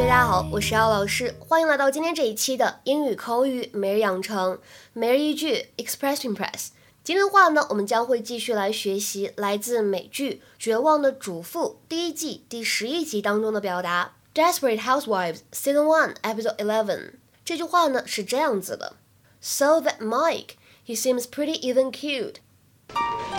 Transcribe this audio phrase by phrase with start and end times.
[0.00, 4.58] 大家好，我是姚老师，欢迎来到今天这一期的英语口语每日养成。
[4.92, 6.68] 每日一句 Express Impress。
[7.07, 14.13] 今天的话呢，我们将会继续来学习来自美剧《绝望的主妇》第一季第十一集当中的表达。
[14.33, 18.95] Desperate Housewives Season One Episode Eleven 这句话呢是这样子的：
[19.41, 20.55] So that Mike,
[20.87, 22.37] he seems pretty even keeled.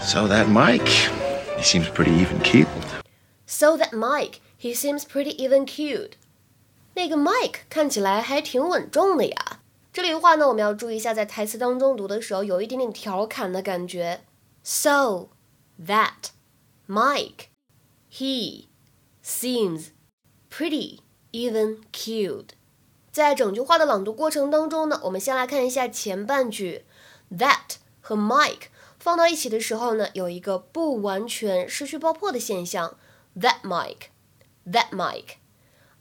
[0.00, 1.10] So that Mike,
[1.58, 2.68] he seems pretty even keeled.
[3.46, 6.12] So that Mike, he seems pretty even keeled.
[6.94, 9.51] 那个 Mike 看起来还挺稳重的呀。
[9.93, 14.21] 这里的话呢，我们要注意一下，在台词当中读的时候有一点点调侃的感觉。
[14.63, 15.29] So
[15.79, 16.31] that
[16.87, 17.49] Mike,
[18.11, 18.69] he
[19.23, 19.89] seems
[20.49, 22.49] pretty even keeled.
[23.11, 26.85] 在整句话的朗读过程当中呢，我们先来看一下前半句
[27.31, 32.97] ，that 和 Mike 放到一起的时候呢，有一个不完全失去爆破的现象
[33.35, 35.35] ，that Mike，that Mike。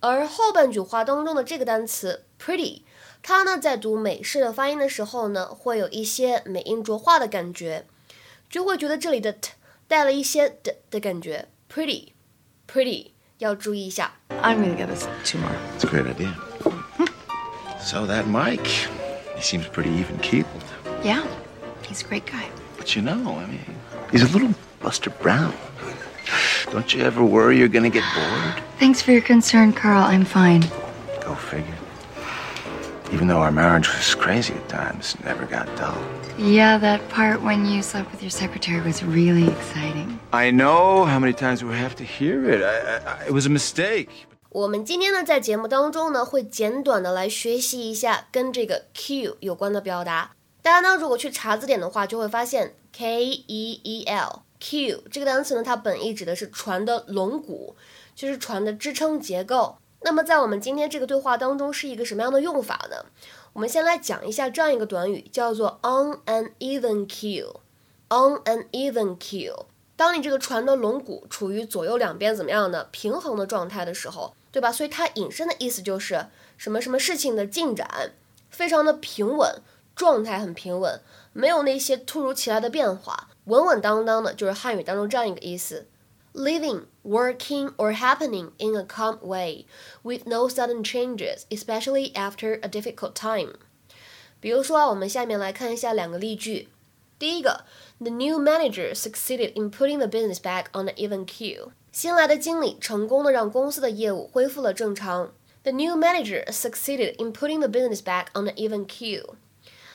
[0.01, 2.83] 而后半句话当中的这个单词 pretty，
[3.23, 7.87] 它呢在读美式的发音的时候呢，会有一些美音浊化的感觉，
[8.51, 9.53] 就会觉得这里的 t
[9.87, 14.15] 带了一些的的感觉，pretty，pretty 要注意一下。
[14.43, 15.53] I'm gonna get us two more.
[15.79, 16.35] It's a great idea.
[17.81, 18.89] So that Mike,
[19.37, 20.47] he seems pretty even keeled.
[21.05, 21.23] Yeah,
[21.83, 22.47] he's a great guy.
[22.77, 23.61] But you know, I mean,
[24.11, 25.53] he's a little Buster Brown.
[26.73, 28.63] Don't you ever worry you're gonna get bored?
[28.81, 30.03] Thanks for your concern, Carl.
[30.03, 30.63] I'm fine.
[31.25, 31.79] Go figure.
[33.13, 35.99] Even though our marriage was crazy at times, it never got dull.
[36.39, 40.19] Yeah, that part when you slept with your secretary was really exciting.
[40.31, 42.63] I know how many times we have to hear it.
[42.63, 44.09] I, I, I, it was a mistake.
[44.49, 50.33] 我们今天呢，在节目当中呢，会简短的来学习一下跟这个 Q 有关的表达。
[50.63, 57.77] 大家呢，如果去查字典的话，就会发现 K E E L Q 这个单词呢，它本意指的是船的龙骨，
[58.15, 59.77] 就是船的支撑结构。
[60.05, 63.07] 那么在我们今天这个对话当中，是一个什么样的用法呢？
[63.53, 67.57] 我们先来讲一下这样一个短语，叫做 on an even keel。
[68.09, 69.65] on an even keel。
[69.97, 72.87] 当你这个船的龙骨处于左右两边怎么样呢？
[72.91, 74.71] 平衡的状态的时候，对吧？
[74.71, 76.27] 所以它引申的意思就是
[76.59, 78.13] 什么什么事情的进展
[78.51, 79.63] 非常的平稳，
[79.97, 81.01] 状态很平稳，
[81.33, 85.87] 没有那些突如其来的变化，稳稳当当的，就是汉语当中这样一个意思。
[86.34, 89.66] Living, working, or happening in a calm way,
[90.04, 93.56] with no sudden changes, especially after a difficult time.
[94.40, 96.70] 比如说啊，我们下面来看一下两个例句。
[97.18, 97.66] 第一个，
[98.00, 101.72] The new manager succeeded in putting the business back on an even keel。
[101.92, 105.34] 新来的经理成功的让公司的业务恢复了正常。
[105.64, 109.34] The new manager succeeded in putting the business back on an even keel。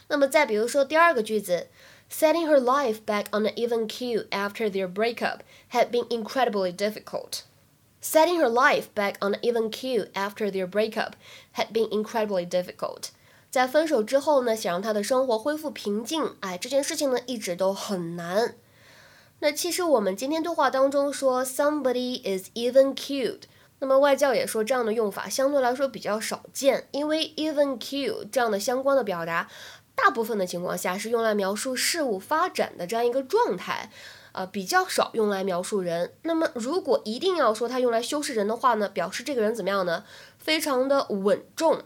[0.08, 1.68] 那么再比如说第二个句子
[2.08, 5.40] ，Setting her life back on an even keel after their breakup
[5.70, 11.12] had been incredibly difficult。Setting her life back on an even keel after their breakup
[11.52, 13.10] had been incredibly difficult。
[13.50, 18.56] 在分手之后呢，想让她的生活恢复平静，哎，这件事情呢一直都很难。
[19.40, 23.42] 那其实我们今天对话当中说 somebody is even keeled，
[23.80, 29.48] 那么外教也说这样的用法相对来说比较少见，因为 even keel 这样的相关的表达，
[29.97, 33.89] 大部分的情况下是用来描述事物发展的这样一个状态，
[34.31, 36.13] 呃、比较少用来描述人。
[36.21, 40.05] 那么如果一定要说它用来修饰人的话呢，表示这个人怎么样呢？
[40.37, 41.81] 非常的稳重，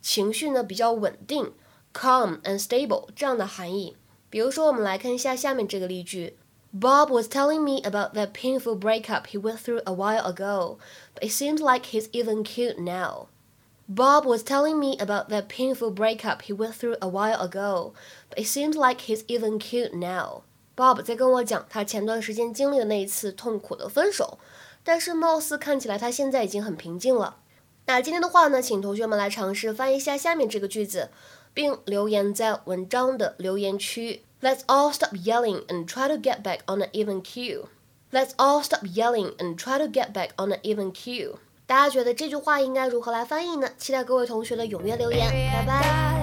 [0.00, 1.52] 情绪呢比较稳定
[1.92, 3.96] ，calm and stable 这样的含义。
[4.30, 6.38] 比如说，我们来看一下下面这个例句。
[6.72, 10.78] Bob was telling me about that painful breakup he went through a while ago,
[11.14, 13.28] but it seems like he's even cute now.
[13.87, 17.93] Bob was telling me about that painful breakup he went through a while ago,
[18.29, 20.43] but it seems like he's even cute now.
[20.77, 24.39] Bob 在跟我讲他前段时间经历的那一次痛苦的分手，
[24.83, 27.37] 但是貌似看起来他现在已经很平静了。
[27.87, 31.09] 那今天的话呢，请同学们来尝试翻译一下下面这个句子，
[31.53, 34.23] 并留言在文章的留言区。
[34.41, 37.65] Let's all stop yelling and try to get back on an even keel.
[38.11, 41.39] Let's all stop yelling and try to get back on an even keel.
[41.66, 43.68] 大家觉得这句话应该如何来翻译呢？
[43.76, 46.15] 期待各位同学的踊跃留言，拜拜。